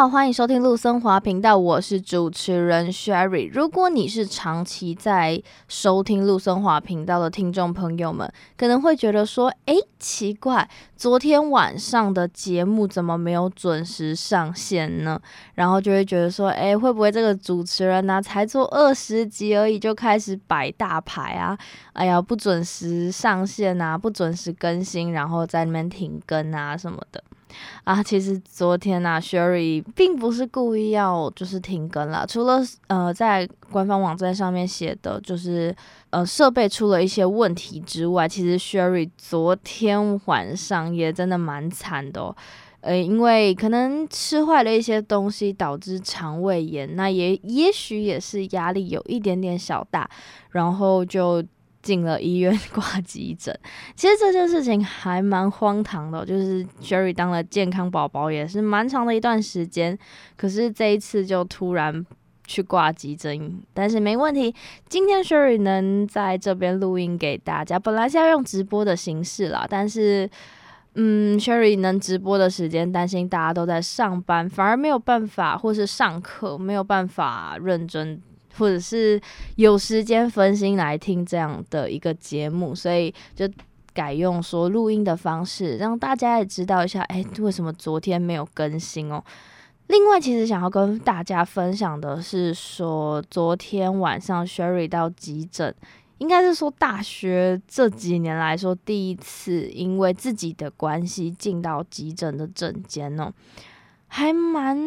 [0.00, 3.50] 好，欢迎收听陆森华频道，我是主持人 Sherry。
[3.52, 15.20] 如果你是长期在收听陆森华频道的听众朋友们，可能会觉得说，诶，奇怪，昨天晚上的节目怎么没有准时上线呢？
[15.56, 21.58] 然后就会觉得说，诶，会不会这个主持人呢、才做二十集而已，就开始摆大牌啊？
[21.92, 27.22] 哎呀，不准时上线啊，不准时更新，然后在那边停更啊什么的。
[27.84, 35.74] 啊，其实昨天啊，Sherry 并不是故意要就是停更啦，除了呃在官方网站上面写的就是
[36.10, 42.36] 呃设备出了一些问题之外，其实 Sherry 昨天晚上也真的蛮惨的哦，
[42.80, 50.08] 呃，因为可能吃坏了一些东西导致肠胃炎，那也也许也是压力有一点点小大，
[50.50, 51.44] 然后就。
[51.82, 53.58] 进了医院 挂急诊，
[53.94, 59.98] 其实这件事情还蛮荒唐的，就是 Sherry 当了健康宝宝也是蛮长的一段时间，
[60.36, 62.04] 可是这一次就突然
[62.46, 64.54] 去挂急诊，但是没问题，
[64.88, 70.28] 今天 Sherry 能在这边录音给大家，本来是要用直播的形式啦，但是
[70.96, 78.20] 嗯，Sherry 能直播的时间，担心大家都在上班，反而没有办法，或是上课没有办法认真。
[78.60, 79.18] 或者是
[79.56, 83.48] 有时间分心来听这样的一个节目，所以就
[83.94, 89.24] 改用说录音的方式，让大家也知道一下，哎，为什么昨天没有更新哦？
[89.86, 95.74] 另外，其实想要跟大家分享的是说，昨天晚上 Sherry 到急诊，
[96.18, 103.32] 应该是说大学这几年来说第一次因为自己的关系进到急诊的诊间哦，
[104.06, 104.78] 还蛮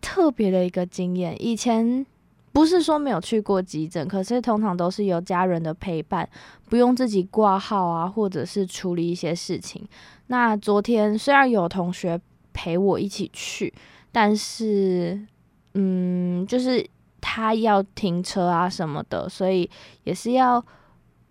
[0.00, 2.04] 特别的一个经验，以前。
[2.54, 6.26] 不是说没有去过急诊，可是通常都是有家人的陪伴，
[6.70, 9.84] 不用自己挂号啊，或者是处理一些事情。
[10.28, 12.18] 那昨天虽然有同学
[12.52, 13.74] 陪我一起去，
[14.12, 15.20] 但是，
[15.74, 16.88] 嗯，就是
[17.20, 19.68] 他要停车啊什么的，所以
[20.04, 20.64] 也是要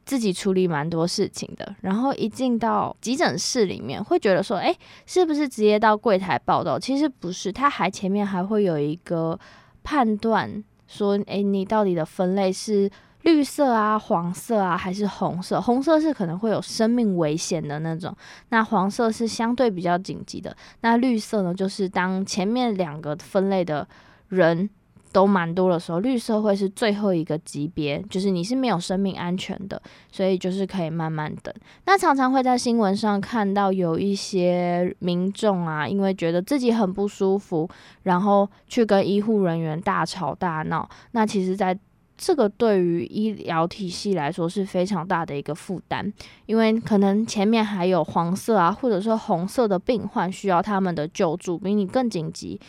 [0.04, 1.74] 自己处理蛮多事情的。
[1.80, 6.78] 然后一进到急诊室里面，会觉得说，诶，是不是直接到柜台报到？
[6.78, 9.40] 其实不是，他还前面还会有一个
[9.86, 10.62] 判断。
[10.94, 12.90] 说，诶，你到底的分类是
[13.24, 15.60] 绿色啊、黄色啊，还是红色？
[15.60, 18.16] 红色是可能会有生命危险的那种，
[18.50, 23.88] 那黄色是相对比较紧急的，那绿色呢，就是当前面两个分类的
[24.30, 24.70] 人。
[25.14, 29.82] 都蛮多的时候，绿色会是最后一个级别，就是你是没有生命安全的，
[30.12, 31.54] 所以就是可以慢慢等。
[31.86, 37.70] 那常常会在新闻上看到有一些民众啊，因为觉得自己很不舒服，
[38.02, 40.90] 然后去跟医护人员大吵大闹。
[41.12, 41.78] 那其实，在
[42.18, 46.12] 这个对于医疗体系来说是非常大的一个负担，
[46.48, 52.60] 因为可能前面还有黄色啊，或者说红色的病患需要他们的救助，比你更紧急。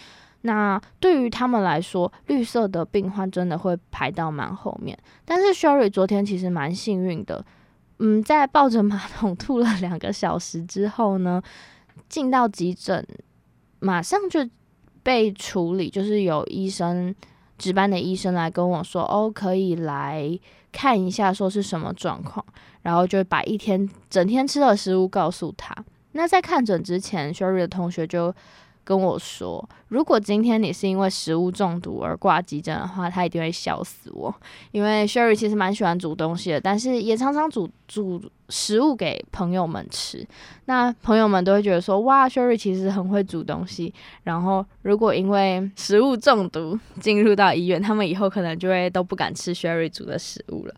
[0.46, 4.98] 那对于他们来说，绿色的病患真的会排到蛮后面。
[5.24, 7.42] 但是 Sherry 昨天其实蛮幸运的，
[7.98, 11.42] 嗯，在抱着马桶吐了两个小时之后呢，
[12.10, 13.06] 进到急诊，
[13.78, 14.46] 马上就
[15.02, 17.14] 被处理，就是有医生
[17.56, 20.38] 值班的医生来跟我说，哦，可以来
[20.70, 22.44] 看一下，说是什么状况，
[22.82, 25.74] 然后就把一天整天吃的食物告诉他。
[26.12, 28.34] 那在看诊之前，Sherry 的同学就。
[28.84, 34.32] 跟我说，如果今天你是因为食物中毒而挂急诊的话，他一定会笑死我。
[34.72, 40.26] 因为 Sherry 其实蛮喜欢煮东西的，但是也常常煮煮食物给朋友们吃。
[40.66, 43.92] 那朋友们都会觉得说，哇，Sherry 其实很会煮东西。
[44.24, 50.74] 然后如果因为食物中毒进入到医院，他们以后可能就会都不敢吃 Sherry 煮的食物了。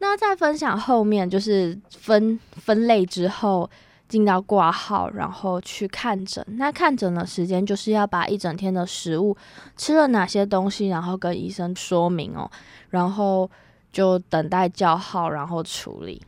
[0.00, 3.70] 那在分享后面就是分分类之后。
[4.08, 6.44] 进到挂号，然后去看诊。
[6.50, 9.36] 那看诊的时间就是要把一整天的食物
[9.76, 12.50] 吃了哪些东西，然后跟医生说明哦，
[12.90, 13.50] 然后
[13.92, 16.22] 就等待叫号，然后处理。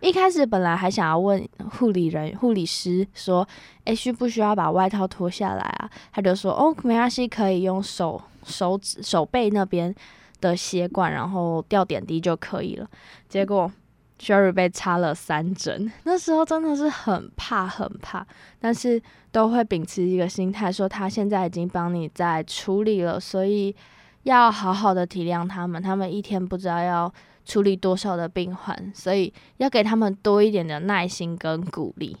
[0.00, 3.46] 一开始本来还想要问护理人、护理师说
[3.84, 9.94] ：“诶，需不需要把外套脱下来啊？”他就说：“哦，没关系，可以用手手指手背那边
[10.40, 12.88] 的血管，然后吊点滴就可以了。”
[13.28, 13.70] 结果。
[14.20, 18.26] Sherry 被插了三针，那时候真的是很怕很怕，
[18.60, 19.00] 但是
[19.32, 23.74] 都会秉持一个心态，说他现在已经帮你在处理了，所以
[24.24, 27.10] 要好好的体谅他们，他们一天不知道要
[27.46, 32.14] 处理多少的病患，所以要给他们多一点的耐心跟鼓励。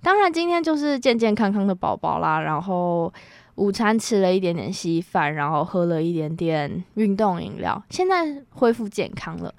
[0.00, 3.12] 当然，今天就是健健康康的宝宝啦，然后
[3.56, 9.52] 午餐吃了一点点稀饭，然后喝了一点点运动饮料，现在恢复健康了。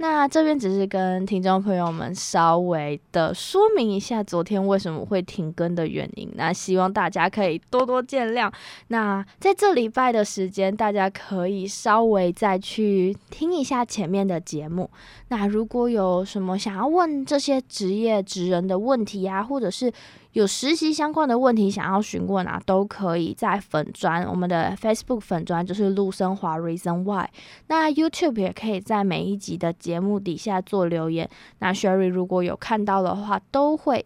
[0.00, 6.30] 那这边只是跟听众朋友们稍微的说明一下昨天为什么会停更的原因。
[6.36, 8.48] 那希望大家可以多多见谅。
[8.88, 14.88] 那在这礼拜的时间，大家可以稍微再去听一下前面的节目。
[15.30, 19.92] 那如果有什么想要问这些职业职人的问题啊，或者是
[20.38, 27.26] 有实习相关的问题想要询问啊，都可以在粉专，我们的 Facebook 粉专就是陆森华 Reason Why。
[27.66, 34.04] 那 YouTube 也可以在每一集的节目底下做留言，那 Sherry 如果有看到的话，都会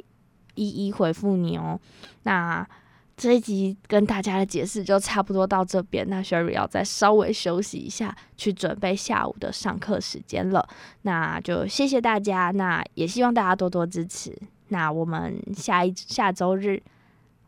[0.55, 1.79] 一一回复你哦。
[2.23, 2.67] 那
[3.15, 10.67] 这一集跟大家的解释就差不多到这边，那 Sherry 要再稍微休息一下，去准备下午的上课时间了。
[11.03, 14.35] 那就谢谢大家，那也希望大家多多支持。
[14.73, 16.83] 那我们下一下周日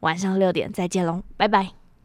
[0.01, 1.84] 晚上六点再见喽，拜拜。